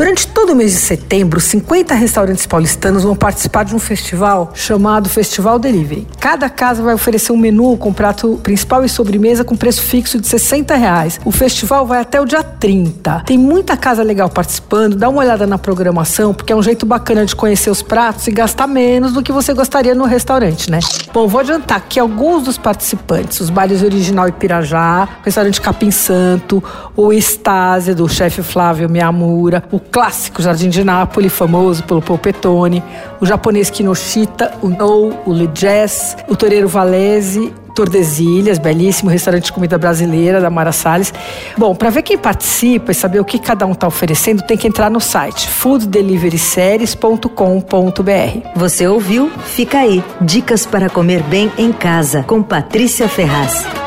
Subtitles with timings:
[0.00, 5.10] Durante todo o mês de setembro, 50 restaurantes paulistanos vão participar de um festival chamado
[5.10, 6.08] Festival Delivery.
[6.18, 10.26] Cada casa vai oferecer um menu com prato principal e sobremesa com preço fixo de
[10.26, 11.20] 60 reais.
[11.22, 13.24] O festival vai até o dia 30.
[13.26, 17.26] Tem muita casa legal participando, dá uma olhada na programação, porque é um jeito bacana
[17.26, 20.78] de conhecer os pratos e gastar menos do que você gostaria no restaurante, né?
[21.12, 26.64] Bom, vou adiantar que alguns dos participantes, os bares original Ipirajá, o restaurante Capim Santo,
[26.96, 32.82] o Estásia do chefe Flávio Miyamura, o clássico Jardim de Nápoles, famoso pelo polpetone,
[33.20, 39.52] o japonês Kinoshita, o No, o Le Jazz, o Toreiro Valese, Tordesilhas, belíssimo restaurante de
[39.52, 41.14] comida brasileira da Mara Salles.
[41.56, 44.68] Bom, para ver quem participa e saber o que cada um está oferecendo, tem que
[44.68, 48.48] entrar no site fooddeliveryseries.com.br.
[48.56, 49.30] Você ouviu?
[49.46, 50.04] Fica aí.
[50.20, 53.79] Dicas para comer bem em casa com Patrícia Ferraz.